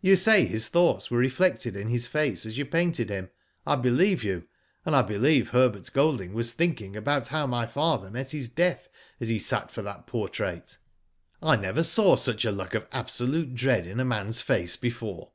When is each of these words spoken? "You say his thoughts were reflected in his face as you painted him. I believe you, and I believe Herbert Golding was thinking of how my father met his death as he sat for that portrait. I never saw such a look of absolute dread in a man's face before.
"You 0.00 0.16
say 0.16 0.44
his 0.44 0.66
thoughts 0.66 1.08
were 1.08 1.18
reflected 1.18 1.76
in 1.76 1.86
his 1.86 2.08
face 2.08 2.44
as 2.44 2.58
you 2.58 2.66
painted 2.66 3.10
him. 3.10 3.30
I 3.64 3.76
believe 3.76 4.24
you, 4.24 4.42
and 4.84 4.96
I 4.96 5.02
believe 5.02 5.50
Herbert 5.50 5.88
Golding 5.94 6.32
was 6.32 6.50
thinking 6.52 6.96
of 6.96 7.06
how 7.28 7.46
my 7.46 7.64
father 7.64 8.10
met 8.10 8.32
his 8.32 8.48
death 8.48 8.88
as 9.20 9.28
he 9.28 9.38
sat 9.38 9.70
for 9.70 9.82
that 9.82 10.08
portrait. 10.08 10.78
I 11.40 11.54
never 11.54 11.84
saw 11.84 12.16
such 12.16 12.44
a 12.44 12.50
look 12.50 12.74
of 12.74 12.88
absolute 12.90 13.54
dread 13.54 13.86
in 13.86 14.00
a 14.00 14.04
man's 14.04 14.40
face 14.42 14.74
before. 14.74 15.30